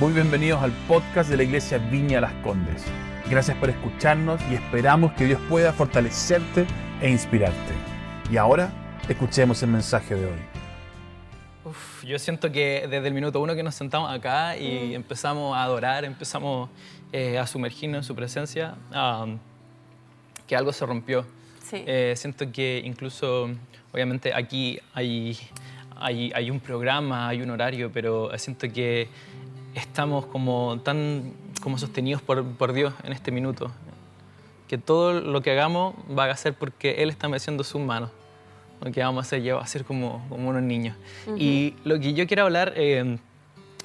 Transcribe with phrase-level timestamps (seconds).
[0.00, 2.84] Muy bienvenidos al podcast de la Iglesia Viña Las Condes.
[3.30, 6.66] Gracias por escucharnos y esperamos que Dios pueda fortalecerte
[7.00, 7.72] e inspirarte.
[8.28, 8.72] Y ahora,
[9.08, 10.38] escuchemos el mensaje de hoy.
[11.64, 15.62] Uf, yo siento que desde el minuto uno que nos sentamos acá y empezamos a
[15.62, 16.70] adorar, empezamos
[17.12, 19.38] eh, a sumergirnos en su presencia, um,
[20.48, 21.24] que algo se rompió.
[21.62, 21.84] Sí.
[21.86, 23.48] Eh, siento que incluso,
[23.92, 25.38] obviamente aquí hay,
[25.94, 29.08] hay, hay un programa, hay un horario, pero siento que
[29.74, 33.70] estamos como tan como sostenidos por, por Dios en este minuto.
[34.68, 38.10] Que todo lo que hagamos va a ser porque Él está meciendo sus manos.
[38.80, 40.96] Lo que vamos a hacer ya va a ser como, como unos niños.
[41.36, 43.18] Y lo que yo quiero hablar eh,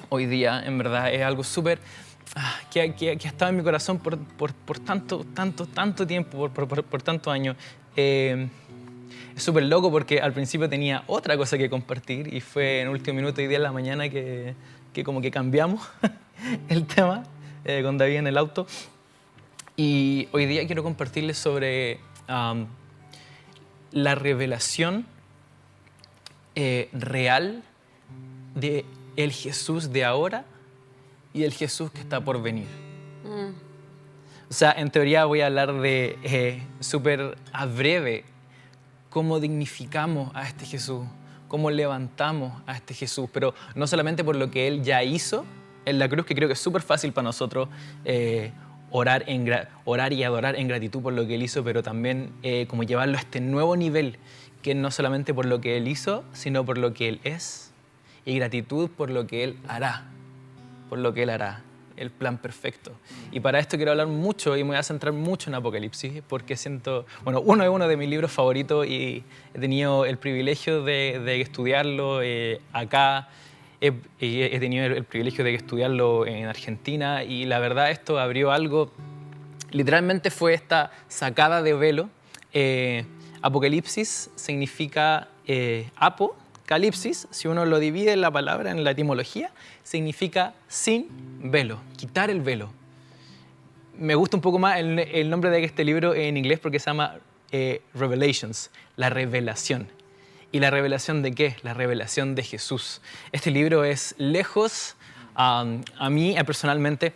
[0.08, 1.78] hoy día, en verdad, es algo súper
[2.34, 6.06] ah, que, que, que ha estado en mi corazón por, por, por tanto, tanto, tanto
[6.06, 7.56] tiempo, por, por, tantos años.
[7.96, 8.48] Eh,
[9.34, 13.16] es súper loco porque al principio tenía otra cosa que compartir y fue en último
[13.16, 14.54] minuto y día de la mañana que,
[14.92, 15.86] que como que cambiamos
[16.68, 17.24] el tema
[17.64, 18.66] eh, con David en el auto.
[19.76, 22.66] Y hoy día quiero compartirles sobre um,
[23.92, 25.06] la revelación
[26.54, 27.62] eh, real
[28.54, 28.84] de
[29.16, 30.44] el Jesús de ahora
[31.32, 32.66] y el Jesús que está por venir.
[34.50, 38.24] O sea, en teoría voy a hablar de eh, súper a breve
[39.08, 41.06] cómo dignificamos a este Jesús,
[41.50, 45.44] cómo levantamos a este Jesús, pero no solamente por lo que Él ya hizo
[45.84, 47.68] en la cruz, que creo que es súper fácil para nosotros
[48.04, 48.52] eh,
[48.92, 53.16] orar, y adorar en gratitud por lo que Él hizo, pero también eh, como llevarlo
[53.18, 54.16] a este nuevo nivel,
[54.62, 57.72] que no solamente por lo que Él hizo, sino por lo que Él es,
[58.24, 60.04] y gratitud por lo que Él hará,
[60.88, 61.64] por lo que Él hará
[62.00, 62.92] el plan perfecto.
[63.30, 66.56] Y para esto quiero hablar mucho y me voy a centrar mucho en Apocalipsis, porque
[66.56, 69.22] siento, bueno, uno es uno de mis libros favoritos y
[69.54, 73.28] he tenido el privilegio de, estudiarlo eh, acá,
[73.80, 73.92] he,
[74.58, 78.90] tenido el, el privilegio de estudiarlo en Argentina y la verdad esto abrió algo,
[79.70, 82.10] literalmente fue esta sacada de velo.
[82.52, 83.04] Eh,
[83.42, 86.36] Apocalipsis significa eh, apo,
[86.70, 89.50] calipsis, si uno lo divide en la palabra, en la etimología,
[89.82, 91.08] significa sin
[91.50, 92.70] velo, quitar el velo.
[93.98, 97.16] Me gusta un poco más el, nombre de este libro en inglés porque se llama
[97.50, 99.88] eh, Revelations, la revelación.
[100.52, 101.56] ¿Y la revelación de qué?
[101.64, 103.00] La revelación de Jesús.
[103.32, 104.94] Este libro es lejos,
[105.36, 107.12] um, a mí eh, personalmente,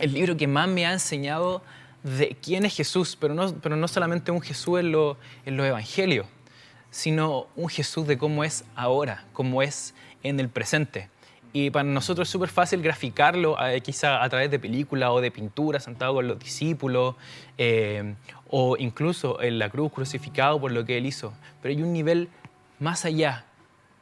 [0.00, 1.62] el libro que más me ha enseñado
[2.02, 5.16] de quién es Jesús, pero no, pero no solamente un Jesús en los
[5.46, 6.26] en los evangelios,
[6.92, 11.08] sino un Jesús de cómo es ahora, cómo es en el presente.
[11.52, 15.32] Y para nosotros es súper fácil graficarlo eh, quizá a través de películas o de
[15.32, 17.16] pinturas, sentado con los discípulos,
[17.58, 18.14] eh,
[18.48, 21.32] o incluso en la cruz crucificado por lo que Él hizo.
[21.60, 22.28] Pero hay un nivel
[22.78, 23.46] más allá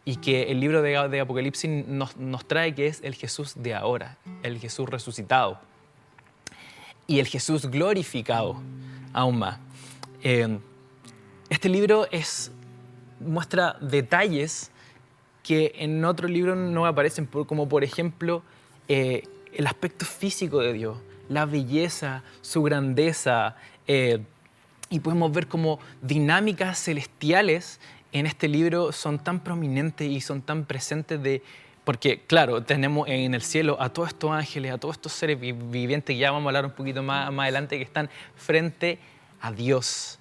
[0.05, 4.19] y que el libro de, Apocalipsis nos, nos trae que es el Jesús de ahora,
[4.43, 5.59] el Jesús resucitado
[7.06, 8.61] y el Jesús glorificado
[9.12, 9.59] aún más.
[10.23, 10.59] Eh,
[11.49, 12.53] este libro es,
[13.20, 14.70] muestra detalles
[15.42, 18.42] que en otro libro no aparecen, como por ejemplo
[18.88, 19.22] eh,
[19.54, 20.98] el aspecto físico de Dios,
[21.28, 24.22] la belleza, su grandeza, eh,
[24.91, 27.81] y podemos ver como dinámicas celestiales
[28.12, 31.42] en este libro son tan prominentes y son tan presentes de...
[31.84, 35.52] Porque, claro, tenemos en el cielo a todos estos ángeles, a todos estos seres vi-
[35.52, 38.98] vivientes, que ya vamos a hablar un poquito más, más adelante, que están frente
[39.41, 40.19] a Dios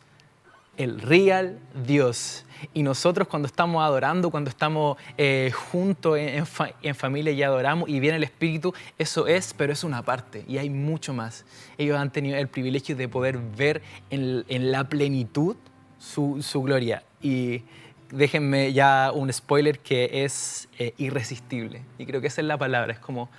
[0.79, 2.45] el real Dios.
[2.73, 7.43] Y nosotros cuando estamos adorando, cuando estamos eh, juntos en, en fa- en familia y
[7.43, 11.45] adoramos y viene el Espíritu, eso es, pero es una parte y hay mucho más.
[11.77, 15.55] Ellos han tenido el privilegio de poder ver en, en la plenitud
[15.99, 17.03] su, su gloria.
[17.21, 17.61] Y
[18.11, 21.83] déjenme ya un spoiler que es eh, irresistible.
[21.97, 23.29] Y creo que esa es la palabra, es como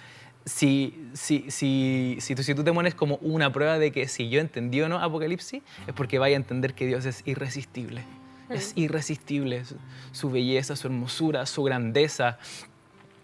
[0.44, 4.28] si, si, si, si, tú, si tú te pones como una prueba de que si
[4.30, 8.02] yo entendí o no Apocalipsis, es porque vaya a entender que Dios es irresistible.
[8.48, 9.62] Es irresistible
[10.10, 12.38] su, belleza, su hermosura, su grandeza.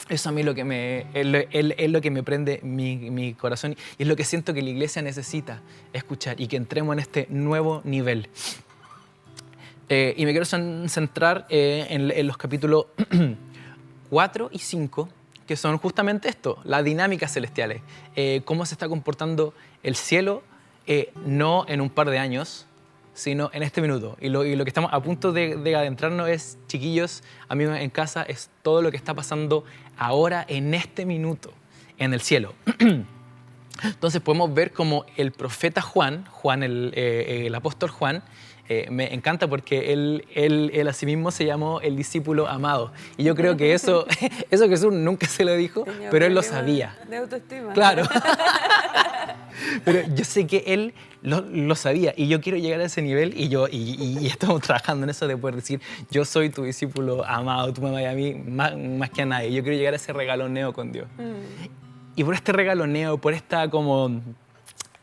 [0.08, 2.96] Eso a mí lo que me, es, lo, es- es lo que me prende mi,
[3.10, 6.92] mi corazón y es lo que siento que la iglesia necesita escuchar y que entremos
[6.92, 8.28] en este nuevo nivel.
[9.88, 12.86] Eh, y me quiero cen- centrar eh, en, en los capítulos
[14.10, 15.08] 4 y 5,
[15.46, 17.82] que son justamente esto, las dinámicas celestiales,
[18.14, 20.42] eh, cómo se está comportando el cielo,
[20.86, 22.66] eh, no en un par de años,
[23.14, 24.16] sino en este minuto.
[24.20, 27.90] Y lo, y lo que estamos a punto de, de adentrarnos es, chiquillos, amigos en
[27.90, 29.64] casa, es todo lo que está pasando
[29.96, 31.52] ahora, en este minuto,
[31.98, 32.54] en el cielo.
[33.84, 38.22] Entonces podemos ver como el profeta Juan, Juan el, eh, el apóstol Juan,
[38.68, 42.92] eh, me encanta porque él, él, él a sí mismo se llamó el discípulo amado.
[43.16, 44.06] Y yo creo que eso,
[44.50, 46.96] eso Jesús nunca se lo dijo, pero él lo sabía.
[47.08, 47.72] De autoestima.
[47.72, 48.02] Claro.
[49.84, 53.38] Pero yo sé que él lo, lo, sabía y yo quiero llegar a ese nivel
[53.38, 55.80] y yo y, y, estamos trabajando en eso de poder decir
[56.10, 59.52] yo soy tu discípulo amado, tú me amas a mí más, más, que a nadie.
[59.52, 61.08] Yo quiero llegar a ese regaloneo con Dios.
[61.16, 61.85] Mm.
[62.16, 64.22] Y por este regaloneo, por esta como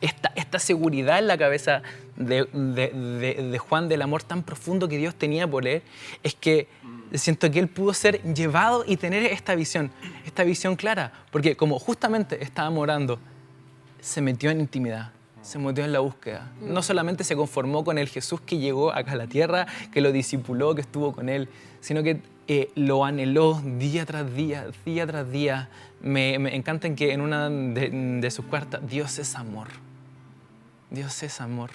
[0.01, 1.81] esta, esta seguridad en la cabeza
[2.18, 5.81] de, de, Juan del amor tan profundo que Dios tenía por él,
[6.24, 6.68] es que
[7.13, 9.92] siento que él pudo ser llevado y tener esta visión,
[10.25, 13.19] esta visión clara, porque como justamente estaba morando,
[14.01, 16.51] se metió en intimidad, se metió en la búsqueda.
[16.60, 20.12] No solamente se conformó con el Jesús que llegó acá a la tierra, que lo
[20.12, 21.48] discipuló, que estuvo con él,
[21.80, 25.69] sino que eh, lo anheló día tras día, día tras día.
[26.01, 27.90] Me, me encanta en que en una de,
[28.22, 29.68] de sus cuartas, Dios es amor.
[30.90, 31.72] Dios es amor.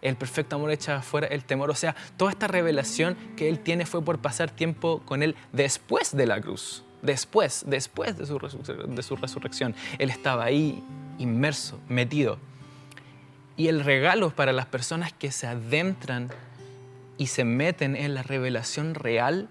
[0.00, 1.70] El perfecto amor echa afuera el temor.
[1.70, 6.14] O sea, toda esta revelación que Él tiene fue por pasar tiempo con Él después
[6.14, 6.84] de la cruz.
[7.02, 9.74] Después, después de su, de su resurrección.
[9.98, 10.82] Él estaba ahí
[11.18, 12.38] inmerso, metido.
[13.56, 16.30] Y el regalo para las personas que se adentran
[17.16, 19.48] y se meten en la revelación real,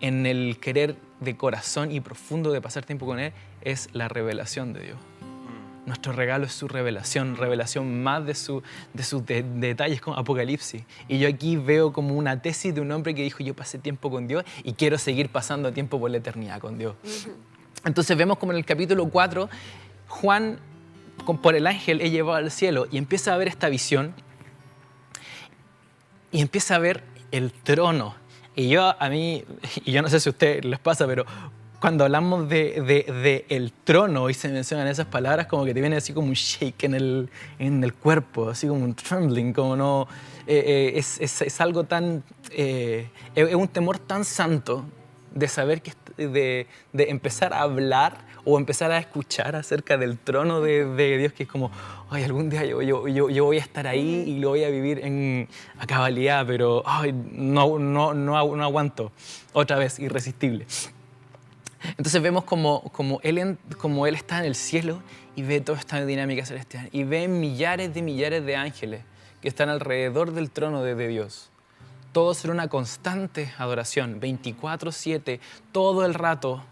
[0.00, 3.32] en el querer de corazón y profundo de pasar tiempo con Él,
[3.62, 4.98] es la revelación de Dios.
[5.86, 8.62] Nuestro regalo es su revelación, revelación más de, su,
[8.94, 10.84] de sus de, detalles como Apocalipsis.
[11.08, 14.10] Y yo aquí veo como una tesis de un hombre que dijo, yo pasé tiempo
[14.10, 16.94] con Dios y quiero seguir pasando tiempo por la eternidad con Dios.
[17.84, 19.48] Entonces vemos como en el capítulo 4,
[20.08, 20.58] Juan,
[21.42, 24.14] por el ángel, es llevado al cielo y empieza a ver esta visión
[26.30, 27.02] y empieza a ver
[27.32, 28.14] el trono.
[28.56, 29.44] Y yo, a mí,
[29.84, 31.24] y yo no sé si a ustedes les pasa, pero
[31.80, 35.96] cuando hablamos de, de, el trono y se mencionan esas palabras, como que te viene
[35.96, 40.06] así como un shake en el, en el cuerpo, así como un trembling, como no...
[40.46, 42.22] Eh, eh, es, es, es, algo tan...
[42.50, 44.84] Eh, es un temor tan santo
[45.34, 45.92] de saber que...
[46.16, 51.32] De, de, empezar a hablar o empezar a escuchar acerca del trono de, de Dios,
[51.32, 51.70] que es como,
[52.10, 54.68] ay, algún día yo, yo, yo, yo, voy a estar ahí y lo voy a
[54.68, 55.48] vivir en,
[55.78, 59.12] a cabalidad, pero ay, no, no, no, no aguanto.
[59.54, 60.66] Otra vez, irresistible.
[61.96, 65.02] Entonces vemos como, como, él, como él está en el cielo
[65.36, 69.02] y ve toda esta dinámica celestial y ve millares de millares de ángeles
[69.40, 71.50] que están alrededor del trono de, de Dios.
[72.12, 75.40] Todos en una constante adoración, 24/7,
[75.72, 76.62] todo el rato,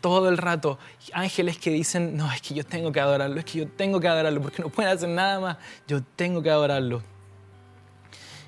[0.00, 0.78] todo el rato.
[1.12, 4.08] Ángeles que dicen, no, es que yo tengo que adorarlo, es que yo tengo que
[4.08, 5.56] adorarlo, porque no pueden hacer nada más,
[5.88, 7.02] yo tengo que adorarlo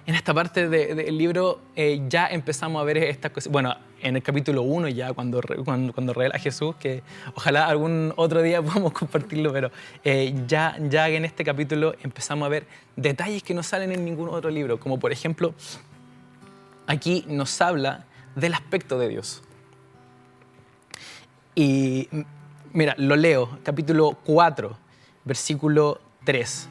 [0.06, 3.50] en esta parte del libro eh, ya empezamos a ver estas cosas.
[3.50, 7.02] Bueno, en el capítulo 1 ya, cuando, cuando, cuando, revela a Jesús, que
[7.34, 9.72] ojalá algún otro día podamos compartirlo, pero
[10.04, 14.28] eh, ya, ya en este capítulo empezamos a ver detalles que no salen en ningún
[14.28, 15.54] otro libro, como por ejemplo,
[16.86, 18.04] aquí nos habla
[18.34, 19.42] del aspecto de Dios.
[21.54, 22.08] Y
[22.72, 24.76] mira, lo leo, capítulo 4,
[25.24, 26.68] versículo 3.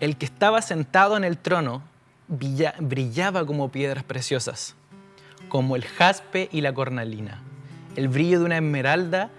[0.00, 1.82] El que estaba sentado en el trono
[2.28, 4.76] brillaba como piedras preciosas,
[5.48, 7.42] como el jaspe y la cornalina.
[7.96, 9.30] El brillo de una esmeralda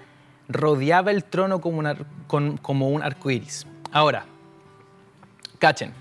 [0.48, 1.80] rodeaba el trono como,
[2.90, 3.68] un arco iris.
[3.92, 4.26] Ahora,
[5.60, 5.94] cachen,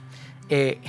[0.48, 0.80] eh,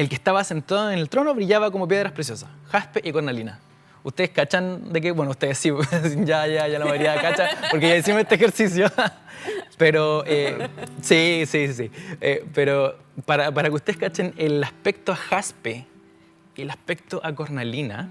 [0.00, 3.58] el que estaba sentado en el trono brillaba como piedras preciosas, jaspe y cornalina.
[4.02, 5.10] ¿Ustedes cachan de qué?
[5.10, 5.70] Bueno, ustedes sí,
[6.24, 8.90] ya, ya, ya la mayoría cacha, porque ya hicimos este ejercicio.
[9.76, 10.68] Pero, eh,
[11.02, 11.90] sí, sí, sí.
[12.20, 15.86] Eh, pero para, para, que ustedes cachen, el aspecto a jaspe
[16.56, 18.10] el aspecto a cornalina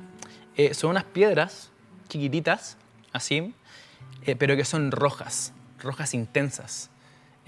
[0.58, 1.70] eh, son unas piedras
[2.08, 2.78] chiquititas,
[3.14, 3.54] así,
[4.40, 6.90] pero que son rojas, rojas intensas.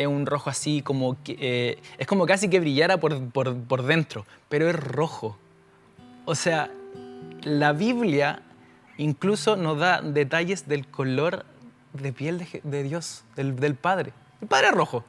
[0.01, 4.25] Es un rojo así como que, es como casi que brillara por, por, por dentro,
[4.49, 5.37] pero es rojo.
[6.25, 6.71] O sea,
[7.43, 8.41] la Biblia
[8.97, 11.45] incluso nos da detalles del color
[11.93, 14.13] de piel de, de Dios, del, del, Padre.
[14.41, 15.03] El Padre rojo.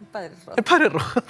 [0.00, 0.56] El Padre rojo.
[0.56, 1.22] El Padre rojo.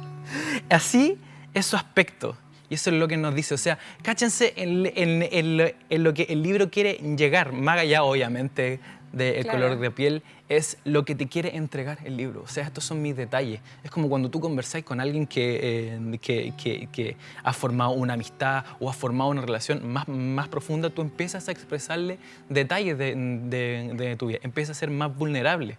[0.70, 1.18] Así
[1.54, 2.36] es su aspecto.
[2.68, 3.54] Y eso es lo que nos dice.
[3.54, 8.02] O sea, cáchense en, en, en, en lo que el libro quiere llegar, más allá,
[8.02, 8.80] obviamente,
[9.12, 9.58] del claro.
[9.58, 12.42] color de piel, es lo que te quiere entregar el libro.
[12.42, 13.60] O sea, estos son mis detalles.
[13.82, 18.14] Es como cuando tú conversáis con alguien que, eh, que, que, que, ha formado una
[18.14, 23.14] amistad o ha formado una relación más, más profunda, tú empiezas a expresarle detalles de,
[23.14, 25.78] de, de tu vida, empiezas a ser más vulnerable.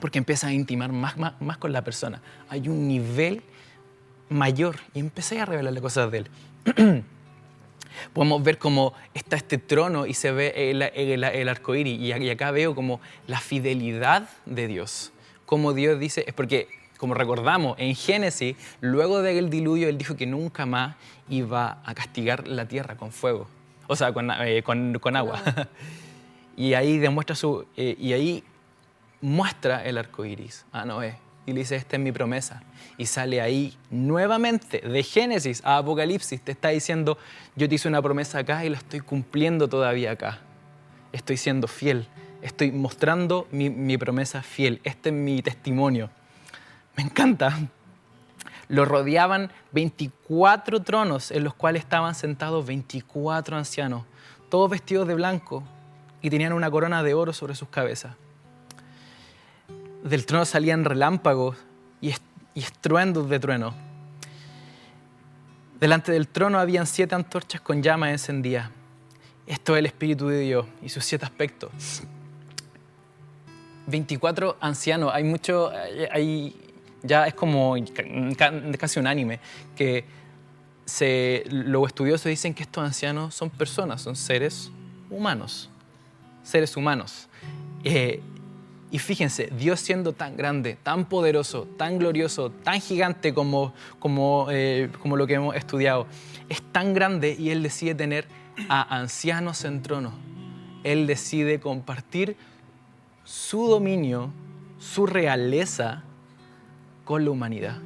[0.00, 2.22] Porque empiezas a intimar más, más, más con la persona.
[2.48, 3.42] Hay un nivel
[4.30, 7.04] mayor y empecé a revelarle cosas de él.
[8.12, 12.00] podemos ver cómo está este trono y se ve el, el, el arco iris.
[12.00, 15.12] Y acá veo como la fidelidad de Dios.
[15.46, 16.68] Como Dios dice, es porque
[17.00, 20.96] como recordamos en Génesis, luego del diluvio, Él dijo que nunca más
[21.30, 23.48] iba a castigar la tierra con fuego,
[23.86, 24.62] o sea, con, eh,
[25.14, 25.42] agua.
[26.58, 28.44] y ahí demuestra su, eh, y ahí
[29.22, 32.62] muestra el arco iris a Noé y dice, esta es mi promesa.
[32.98, 37.18] Y sale ahí nuevamente, de Génesis a Apocalipsis, te está diciendo,
[37.56, 40.38] yo te hice una promesa acá y la estoy cumpliendo todavía acá.
[41.12, 42.06] Estoy siendo fiel,
[42.42, 46.10] estoy mostrando mi, mi promesa fiel, este es mi testimonio.
[46.96, 47.58] Me encanta.
[48.68, 54.04] Lo rodeaban 24 tronos en los cuales estaban sentados 24 ancianos,
[54.48, 55.64] todos vestidos de blanco
[56.22, 58.14] y tenían una corona de oro sobre sus cabezas.
[60.02, 61.56] Del trono salían relámpagos
[62.00, 62.14] y,
[62.54, 63.74] estruendos de trueno.
[65.78, 68.70] Delante del trono habían siete antorchas con llamas encendidas.
[69.46, 72.02] Esto es el Espíritu de Dios y sus siete aspectos.
[73.86, 75.70] 24 ancianos, hay mucho,
[76.12, 76.54] hay,
[77.02, 77.74] ya es como
[78.78, 79.40] casi unánime
[79.74, 80.04] que
[80.84, 84.70] se, los estudiosos dicen que estos ancianos son personas, son seres
[85.10, 85.68] humanos,
[86.42, 87.28] seres humanos.
[87.84, 88.20] Eh,
[88.92, 94.90] y fíjense, Dios siendo tan grande, tan poderoso, tan glorioso, tan gigante como, como, eh,
[95.00, 96.06] como lo que hemos estudiado,
[96.48, 98.26] es tan grande y Él decide tener
[98.68, 100.12] a ancianos en trono.
[100.82, 102.36] Él decide compartir
[103.24, 104.32] su dominio,
[104.80, 106.02] su realeza
[107.04, 107.78] con la humanidad.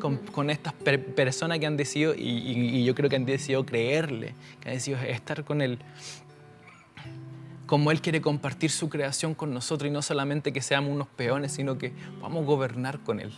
[0.00, 4.68] Con, estas personas que han decidido, y, y, yo creo que han decidido creerle, que
[4.68, 5.78] han decidido estar con Él
[7.66, 11.52] como Él quiere compartir su creación con nosotros y no solamente que seamos unos peones,
[11.52, 13.32] sino que vamos a gobernar con Él.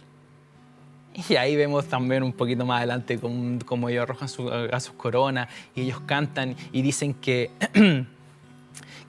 [1.28, 4.28] Y ahí vemos también un poquito más adelante cómo, ellos arrojan
[4.72, 7.50] a sus coronas y ellos cantan y dicen que,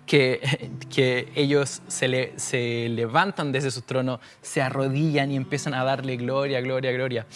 [0.08, 6.62] que, que, ellos se, levantan desde sus tronos, se arrodillan y empiezan a darle gloria,
[6.62, 7.28] gloria, gloria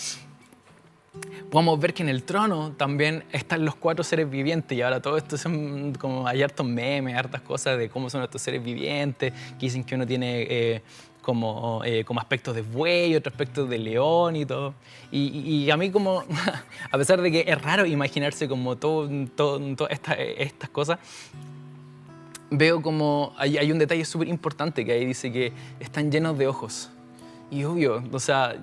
[1.50, 5.18] podemos ver que en el trono también están los cuatro seres vivientes y ahora todo
[5.18, 9.66] esto son como hay hartos memes, hartas cosas de cómo son estos seres vivientes, que
[9.66, 10.82] dicen que uno tiene eh,
[11.22, 14.74] como, eh, como aspectos de buey, otro aspecto de león y todo.
[15.12, 16.24] Y, a mí como,
[16.92, 20.98] a pesar de que es raro imaginarse como todo, todo, estas cosas,
[22.50, 26.48] veo como hay, hay un detalle súper importante que ahí dice que están llenos de
[26.48, 26.90] ojos.
[27.52, 28.56] Y obvio, o sea,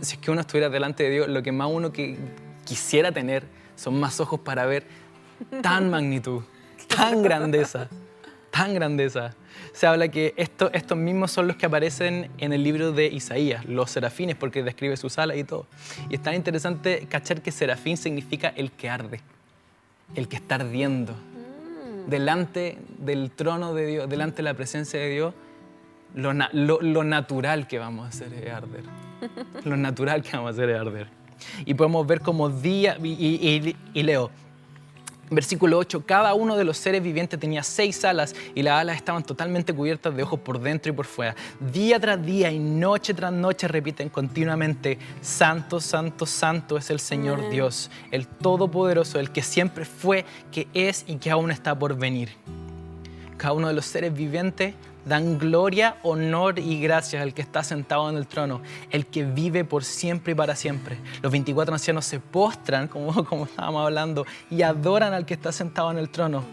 [0.00, 2.16] si es que uno estuviera delante de Dios, lo que más uno que
[2.64, 3.44] quisiera tener
[3.76, 4.84] son más ojos para ver
[5.62, 6.42] tan magnitud,
[6.86, 7.88] tan grandeza,
[8.50, 9.34] tan grandeza.
[9.72, 13.64] Se habla que esto, estos mismos son los que aparecen en el libro de Isaías,
[13.64, 15.66] los serafines, porque describe sus alas y todo.
[16.10, 19.20] Y es tan interesante cachar que serafín significa el que arde,
[20.14, 21.12] el que está ardiendo.
[21.12, 22.10] Mm.
[22.10, 25.34] Delante del trono de Dios, delante de la presencia de Dios,
[26.14, 26.32] lo,
[26.80, 28.84] lo natural que vamos a hacer es arder.
[29.64, 31.08] Lo natural que vamos a hacer es arder.
[31.64, 34.30] Y podemos ver como día, y, leo,
[35.30, 39.22] Versículo 8, cada uno de los seres vivientes tenía seis alas y las alas estaban
[39.22, 41.36] totalmente cubiertas de ojos por dentro y por fuera.
[41.60, 47.50] Día tras día y noche tras noche repiten continuamente, Santo, Santo, Santo es el Señor
[47.50, 52.30] Dios, el Todopoderoso, el que siempre fue, que es y que aún está por venir.
[53.36, 54.74] Cada uno de los seres vivientes
[55.08, 58.60] dan gloria, honor y gracias al que está sentado en el trono,
[58.90, 60.98] el que vive por siempre y para siempre.
[61.22, 65.90] Los 24 ancianos se postran, como, como estábamos hablando, y adoran al que está sentado
[65.90, 66.44] en el trono,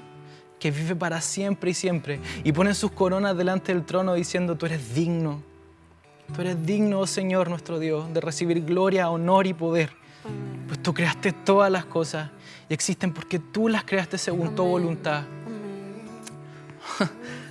[0.60, 4.66] que vive para siempre y siempre, y ponen sus coronas delante del trono diciendo, tú
[4.66, 5.42] eres digno,
[6.34, 9.92] tú eres digno, oh Señor nuestro Dios, de recibir gloria, honor y poder.
[10.68, 12.32] Pues tú creaste todas las cosas
[12.68, 15.24] y existen porque tú las creaste según tu voluntad.
[17.00, 17.10] es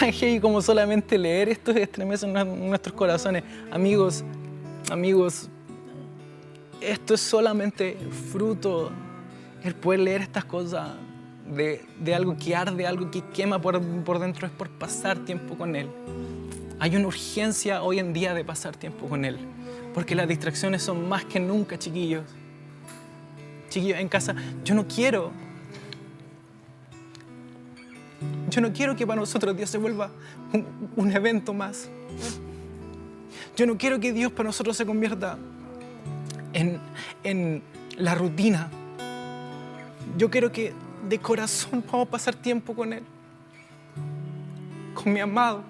[0.00, 3.44] tan heavy como solamente leer esto estremece nuestros corazones.
[3.70, 4.24] Amigos,
[4.90, 5.50] amigos,
[6.80, 7.98] esto es solamente
[8.32, 8.90] fruto,
[9.62, 10.92] el poder leer estas cosas
[11.54, 15.76] de, algo que arde, algo que quema por, por dentro, es por pasar tiempo con
[15.76, 15.90] Él.
[16.78, 19.36] Hay una urgencia hoy en día de pasar tiempo con Él,
[19.92, 22.24] porque las distracciones son más que nunca, chiquillos.
[23.68, 25.30] Chiquillos, en casa, yo no quiero
[28.50, 30.10] yo no quiero que para nosotros Dios se vuelva
[30.96, 31.88] un, evento más.
[33.56, 35.38] Yo no quiero que Dios para nosotros se convierta
[36.52, 36.80] en,
[37.22, 37.62] en
[37.96, 38.68] la rutina.
[40.18, 40.72] Yo quiero que
[41.08, 43.04] de corazón podamos pasar tiempo con Él,
[44.94, 45.62] con mi amado.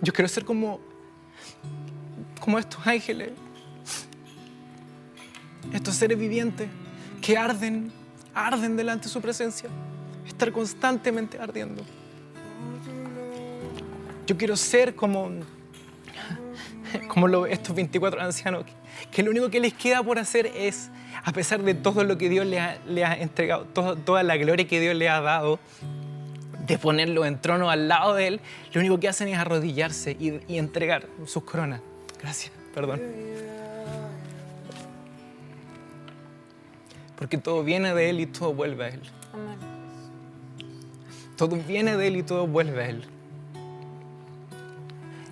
[0.00, 0.80] Yo quiero ser como,
[2.40, 3.32] como estos ángeles,
[5.72, 6.68] estos seres vivientes
[7.20, 7.90] que arden
[8.36, 9.68] arden delante de su presencia.
[10.26, 11.82] Estar constantemente ardiendo.
[14.26, 15.30] Yo quiero ser como,
[17.08, 18.64] como lo- estos 24 ancianos,
[19.10, 20.90] que, lo único que les queda por hacer es,
[21.24, 22.78] a pesar de todo lo que Dios le ha,
[23.10, 25.58] ha entregado, toda la gloria que Dios le ha dado,
[26.66, 28.40] de ponerlo en trono al lado de Él,
[28.72, 31.80] lo único que hacen es arrodillarse y, y entregar sus coronas.
[32.20, 33.00] Gracias, perdón.
[37.26, 39.00] Porque todo viene de Él y todo vuelve a Él.
[39.32, 39.58] Amén.
[41.36, 43.04] Todo viene de Él y todo vuelve a Él.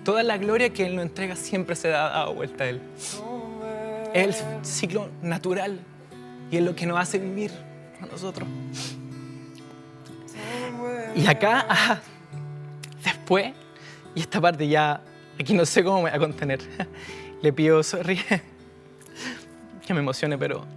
[0.03, 2.81] Toda la gloria que Él nos entrega siempre se da dado vuelta a Él.
[4.13, 5.79] Es el ciclo natural
[6.51, 7.51] y es lo que nos hace vivir
[8.01, 8.45] a nosotros.
[11.15, 12.01] Y acá, ah,
[13.05, 13.53] después,
[14.13, 14.99] y esta parte ya,
[15.39, 16.59] aquí no sé cómo me voy a contener.
[17.41, 18.19] Le pido sorry
[19.87, 20.75] que me emocione, pero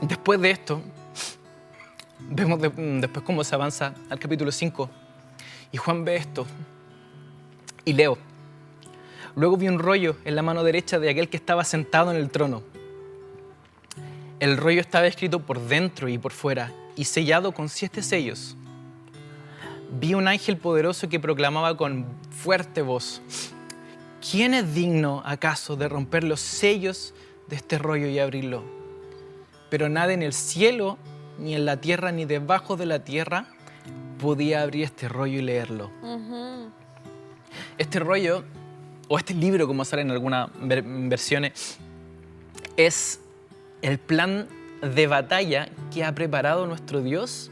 [0.00, 0.82] después de esto,
[2.20, 4.90] vemos mm, después cómo se avanza al capítulo 5.
[5.72, 6.46] Y Juan ve esto.
[7.84, 8.18] Y leo.
[9.34, 12.30] Luego vi un rollo en la mano derecha de aquel que estaba sentado en el
[12.30, 12.62] trono.
[14.40, 18.56] El rollo estaba escrito por dentro y por fuera y sellado con siete sellos.
[20.00, 23.22] Vi un ángel poderoso que proclamaba con fuerte voz,
[24.30, 27.14] ¿quién es digno acaso de romper los sellos
[27.48, 28.77] de este rollo y abrirlo?
[29.70, 30.98] Pero nada en el cielo,
[31.38, 33.46] ni en la tierra, ni debajo de la tierra
[34.18, 35.90] podía abrir este rollo y leerlo.
[37.76, 38.44] Este rollo,
[39.08, 41.78] o este libro, como sale en algunas ver- versiones,
[42.76, 43.20] es
[43.82, 44.48] el plan
[44.82, 47.50] de batalla que ha preparado nuestro Dios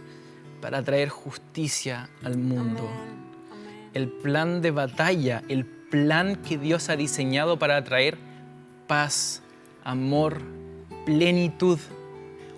[0.61, 2.89] para traer justicia al mundo.
[2.89, 3.17] Amén.
[3.53, 3.91] Amén.
[3.95, 8.19] El plan de batalla, el plan que Dios ha diseñado para traer
[8.87, 9.43] paz,
[9.85, 10.41] amor,
[11.05, 11.79] plenitud,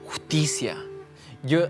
[0.09, 0.77] justicia.
[1.43, 1.67] Yo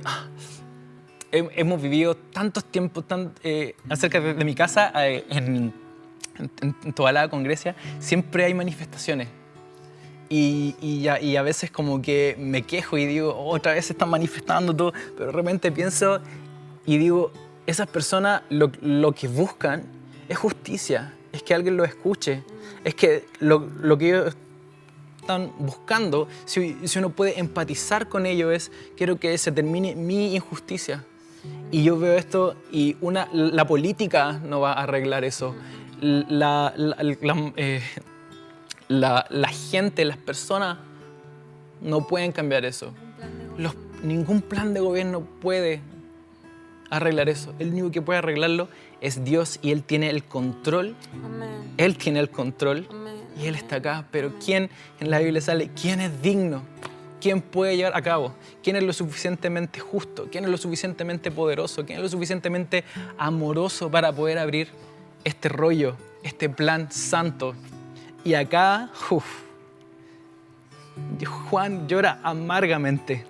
[1.32, 5.72] he- hemos vivido tantos tiempos tan, eh, acerca de, de mi casa eh, en,
[6.38, 9.28] en, en Tobalá con Grecia, siempre hay manifestaciones.
[10.30, 13.86] Y, y a, y a veces como que me quejo y digo, "Oh, otra vez
[13.86, 16.20] se están manifestando todo, pero de repente pienso
[16.86, 17.32] y digo,
[17.66, 19.84] esas personas lo, lo que buscan
[20.28, 22.42] es justicia, es que alguien lo escuche,
[22.84, 24.36] es que lo, lo que ellos
[25.28, 30.34] están buscando, si, si uno puede empatizar con ello, es quiero que se termine mi
[30.34, 31.04] injusticia.
[31.70, 35.54] Y yo veo esto y una, la política no va a arreglar eso.
[36.00, 37.82] La, la- la- eh,
[38.88, 40.78] la- gente, las personas
[41.82, 42.94] no pueden cambiar eso.
[43.58, 45.82] Los- ningún plan de gobierno puede
[46.88, 47.52] arreglar eso.
[47.58, 48.68] El único que puede arreglarlo
[49.02, 50.96] es Dios y Él tiene el control.
[51.22, 51.74] Amén.
[51.76, 53.14] Él tiene el control Amén.
[53.40, 54.06] Y Él está acá.
[54.10, 54.70] Pero ¿quién
[55.00, 55.70] en la Biblia sale?
[55.80, 56.62] ¿Quién es digno?
[57.20, 58.34] ¿Quién puede llevar a cabo?
[58.62, 60.28] ¿Quién es lo suficientemente justo?
[60.30, 61.84] ¿Quién es lo suficientemente poderoso?
[61.84, 62.84] ¿Quién es lo suficientemente
[63.18, 64.68] amoroso para poder abrir
[65.24, 67.54] este rollo, este plan santo?
[68.24, 69.24] Y acá, uf,
[71.50, 73.24] Juan llora amargamente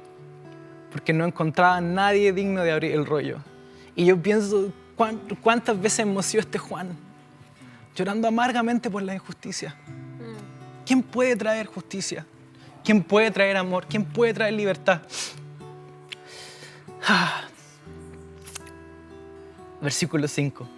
[0.90, 3.38] porque no encontraba a nadie digno de abrir el rollo.
[3.94, 6.96] Y yo pienso, ¿cuán- ¿cuántas veces hemos este Juan?
[7.98, 9.74] Llorando amargamente por la injusticia.
[10.86, 12.24] ¿Quién puede traer justicia?
[12.84, 13.86] ¿Quién puede traer amor?
[13.88, 15.02] ¿Quién puede traer libertad?
[17.04, 17.42] Ah.
[19.82, 20.68] Versículo 5.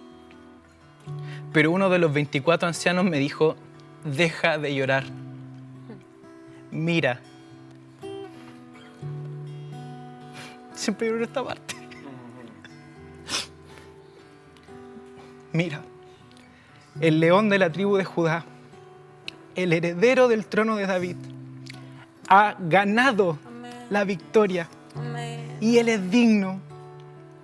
[1.53, 3.55] Pero uno de los 24 ancianos me dijo,
[4.03, 5.03] deja de llorar.
[6.71, 7.19] Mira.
[10.73, 11.75] Siempre lloro esta parte.
[15.53, 15.83] Mira,
[16.99, 18.45] el león de la tribu de Judá,
[19.55, 21.15] el heredero del trono de David,
[22.27, 23.71] ha ganado Amén.
[23.89, 25.57] la victoria Amén.
[25.59, 26.59] y él es digno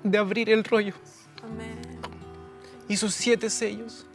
[0.04, 0.94] de abrir el rollo
[1.44, 1.78] Amén.
[2.88, 4.06] y sus siete sellos.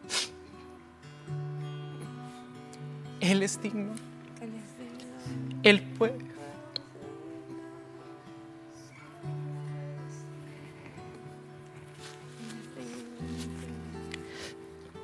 [3.21, 3.93] Él es digno,
[4.41, 5.61] Él es digno.
[5.63, 6.32] él puede.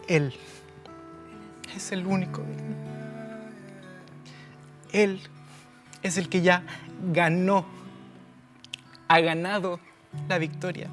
[0.09, 0.33] Él
[1.77, 2.77] es el único digno.
[4.93, 5.21] Él
[6.03, 6.65] es el que ya
[7.13, 7.67] ganó,
[9.07, 9.79] ha ganado
[10.29, 10.89] la victoria.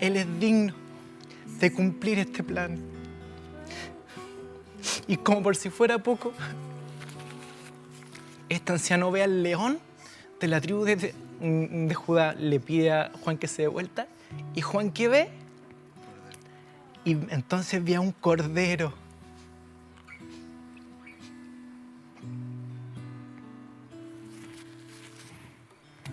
[0.00, 0.74] Él es digno
[1.58, 2.78] de cumplir este plan.
[5.06, 6.32] Y como por si fuera poco,
[8.50, 9.78] este anciano ve al león
[10.38, 14.06] de la tribu de, de Judá, le pide a Juan que se dé vuelta.
[14.54, 15.43] ¿Y Juan qué ve?
[17.04, 18.92] Y entonces ve a un cordero.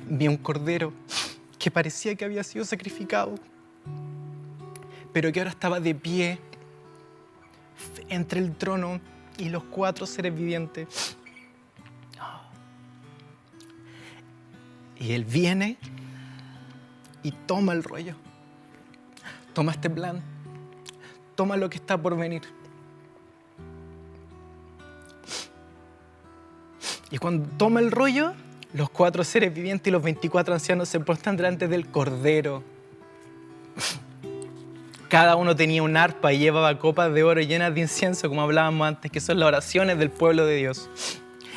[0.07, 0.91] Vi a un cordero
[1.57, 3.35] que parecía que había sido sacrificado,
[5.13, 6.39] pero que ahora estaba de pie
[8.09, 8.99] entre el trono
[9.37, 11.15] y los cuatro seres vivientes.
[14.99, 15.77] Y él viene
[17.23, 18.15] y toma el rollo.
[19.53, 20.30] Toma este plan.
[21.41, 22.43] Toma lo que está por venir.
[27.09, 28.33] Y cuando toma el rollo,
[28.75, 32.61] los cuatro seres vivientes y los 24 ancianos se postran delante del Cordero.
[35.09, 38.87] Cada uno tenía un arpa y llevaba copas de oro llenas de incienso, como hablábamos
[38.87, 40.91] antes, que son las oraciones del pueblo de Dios.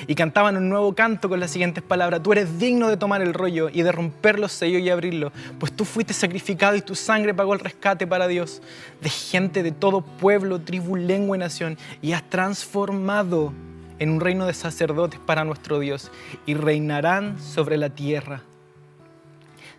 [0.07, 3.35] Y cantaban un nuevo canto con las siguientes palabras, tú eres digno de tomar el
[3.35, 7.35] rollo y de romper los sellos y abrirlo, pues tú fuiste sacrificado y tu sangre
[7.35, 8.62] pagó el rescate para Dios,
[9.01, 13.53] de gente de todo pueblo, tribu, lengua y nación, y has transformado
[13.99, 16.11] en un reino de sacerdotes para nuestro Dios,
[16.47, 18.43] y reinarán sobre la tierra.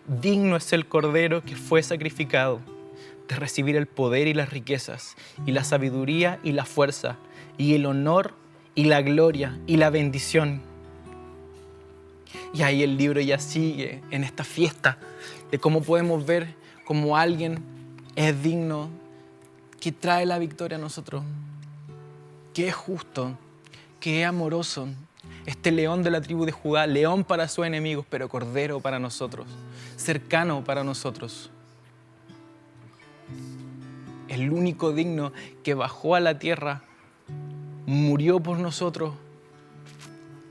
[0.07, 2.61] Digno es el Cordero que fue sacrificado
[3.27, 7.17] de recibir el poder y las riquezas, y la sabiduría y la fuerza,
[7.57, 8.33] y el honor
[8.75, 10.61] y la gloria y la bendición.
[12.53, 14.97] Y ahí el libro ya sigue en esta fiesta
[15.51, 16.53] de cómo podemos ver
[16.85, 17.63] cómo alguien
[18.15, 18.89] es digno,
[19.79, 21.23] que trae la victoria a nosotros,
[22.53, 23.37] que es justo,
[23.99, 24.87] que es amoroso.
[25.45, 29.47] Este león de la tribu de Judá, león para sus enemigos, pero cordero para nosotros,
[29.97, 31.49] cercano para nosotros
[34.35, 35.31] el único digno
[35.63, 36.83] que bajó a la tierra,
[37.85, 39.13] murió por nosotros,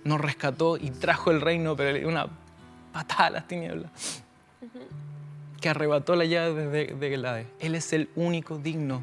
[0.04, 2.26] nos rescató y trajo el reino, pero le dio una
[2.92, 4.22] patada a las tinieblas,
[5.60, 7.46] que arrebató la llave de, de Gelade.
[7.58, 9.02] Él es el único digno.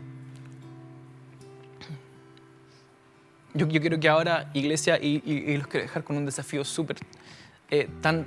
[3.53, 6.63] Yo, yo quiero que ahora, iglesia, y, y- y los quiero dejar con un desafío
[6.63, 6.97] súper
[7.69, 8.25] eh, tan,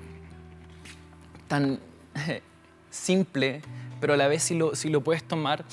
[1.48, 1.78] tan
[2.28, 2.42] eh,
[2.90, 3.62] simple,
[4.00, 5.64] pero a la vez si lo, si lo puedes tomar,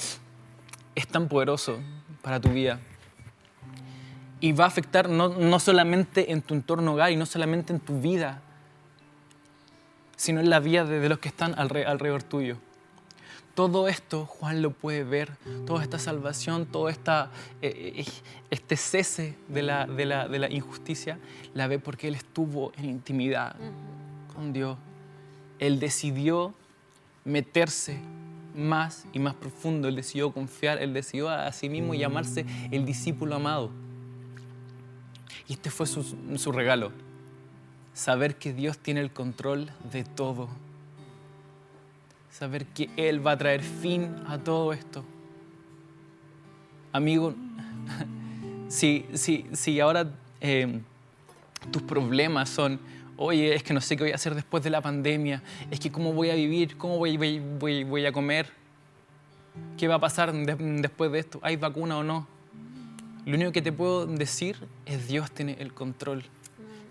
[0.95, 1.79] es tan poderoso
[2.21, 2.79] para tu vida.
[4.41, 7.79] Y va a afectar no, no solamente en tu entorno hogar y no solamente en
[7.79, 8.41] tu vida,
[10.17, 12.57] sino en la vida de, de los que están alre- alrededor tuyo.
[13.53, 15.31] Todo esto Juan lo puede ver,
[15.67, 17.29] toda esta salvación, todo esta,
[17.61, 18.05] eh, eh,
[18.49, 21.19] este cese de la, de, la, de la injusticia,
[21.53, 23.55] la ve porque él estuvo en intimidad
[24.33, 24.77] con Dios.
[25.59, 26.55] Él decidió
[27.25, 27.99] meterse
[28.55, 33.35] más y más profundo, él decidió confiar, él decidió a sí mismo llamarse el discípulo
[33.35, 33.69] amado.
[35.47, 36.03] Y este fue su,
[36.37, 36.91] su regalo,
[37.93, 40.49] saber que Dios tiene el control de todo,
[42.31, 45.03] saber que Él va a traer fin a todo esto.
[46.93, 47.33] Amigo,
[48.67, 50.81] si, si, si ahora eh,
[51.71, 52.79] tus problemas son,
[53.17, 55.91] oye, es que no sé qué voy a hacer después de la pandemia, es que
[55.91, 58.49] cómo voy a vivir, cómo voy, a comer,
[59.77, 62.27] qué va a pasar de- después de esto, hay vacuna o no.
[63.25, 66.23] Lo único que te puedo decir es Dios tiene el control.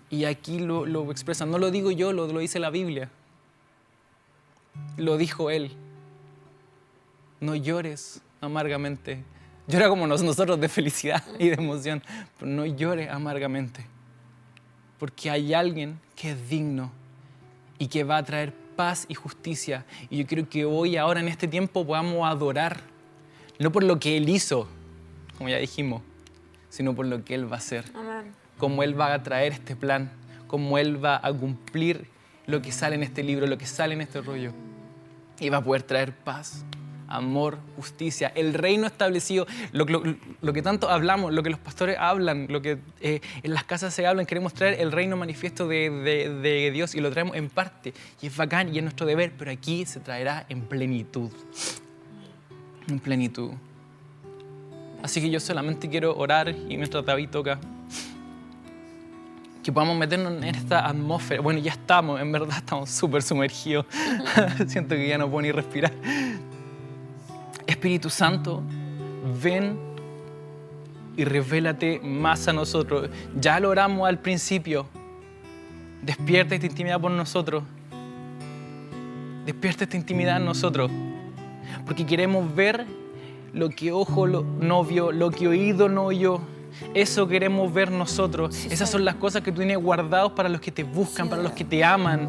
[0.09, 3.09] Y aquí lo, lo expresa, no lo digo yo, lo, lo dice la Biblia.
[4.97, 5.71] Lo dijo Él.
[7.39, 9.23] No llores amargamente.
[9.67, 12.01] Llora como nos- nosotros de felicidad y de emoción,
[12.39, 13.85] pero no llores amargamente
[14.99, 16.91] porque hay alguien que es digno
[17.79, 19.83] y que va a traer paz y justicia.
[20.11, 22.81] Y yo creo que hoy, ahora en este tiempo, podamos adorar,
[23.57, 24.67] no por lo que Él hizo,
[25.39, 26.03] como ya dijimos,
[26.71, 28.31] sino por lo que Él va a hacer, Amén.
[28.57, 30.09] cómo Él va a traer este plan,
[30.47, 32.07] cómo Él va a cumplir
[32.47, 34.51] lo que sale en este libro, lo que sale en este rollo.
[35.39, 36.65] Y va a poder traer paz,
[37.07, 40.03] amor, justicia, el reino establecido, lo, lo-
[40.41, 43.93] lo que tanto hablamos, lo que los pastores hablan, lo que eh, en las casas
[43.93, 47.49] se hablan, queremos traer el reino manifiesto de, de- de Dios y lo traemos en
[47.49, 47.93] parte.
[48.21, 51.31] Y es bacán y es nuestro deber, pero aquí se traerá en plenitud.
[52.87, 53.51] En plenitud.
[55.03, 57.59] Así que yo solamente quiero orar y mientras David toca,
[59.63, 61.41] que podamos meternos en esta atmósfera.
[61.41, 63.85] Bueno, ya estamos, en verdad estamos súper sumergidos.
[64.67, 65.91] Siento que ya no puedo ni respirar.
[67.67, 68.63] Espíritu Santo,
[69.41, 69.79] ven
[71.15, 73.09] y revélate más a nosotros.
[73.39, 74.87] Ya lo oramos al principio.
[76.01, 77.63] Despierta esta intimidad por nosotros.
[79.45, 80.89] Despierta esta intimidad en nosotros.
[81.85, 82.85] Porque queremos ver
[83.53, 86.41] lo que ojo no vio, lo que oído no oyó.
[86.93, 88.55] Eso queremos ver nosotros.
[88.55, 91.41] Sí, Esas son las cosas que tú tienes guardados para los que te buscan, para
[91.41, 92.27] los que te aman,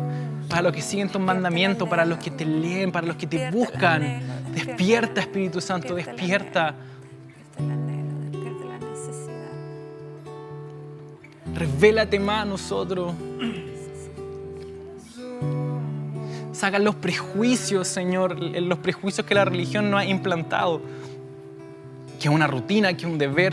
[0.48, 3.50] para los que siguen tus mandamientos, para los que te leen, para los que te
[3.50, 4.22] buscan.
[4.52, 6.74] despierta Espíritu Santo, despierta.
[11.54, 13.14] Revélate más a nosotros.
[16.52, 20.80] Saca los prejuicios, Señor, los prejuicios que la religión nos ha implantado.
[22.22, 23.52] Que una rutina, que un deber.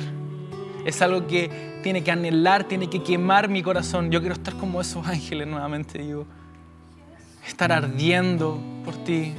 [0.86, 4.12] Es algo que tiene que anhelar, tiene que quemar mi corazón.
[4.12, 6.25] Yo quiero estar como esos ángeles nuevamente, digo.
[7.45, 9.34] Estar ardiendo por ti.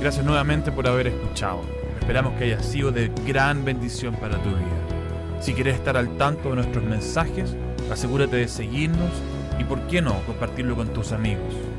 [0.00, 1.62] Gracias nuevamente por haber escuchado.
[1.98, 5.40] Esperamos que haya sido de gran bendición para tu vida.
[5.40, 7.56] Si quieres estar al tanto de nuestros mensajes,
[7.90, 9.10] asegúrate de seguirnos
[9.58, 11.69] y, por qué no, compartirlo con tus amigos.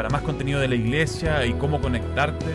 [0.00, 2.46] Para más contenido de la iglesia y cómo conectarte,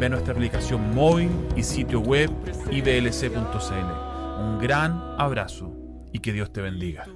[0.00, 2.28] ve nuestra aplicación móvil y sitio web
[2.72, 4.42] iblc.cl.
[4.42, 5.72] Un gran abrazo
[6.12, 7.06] y que Dios te bendiga.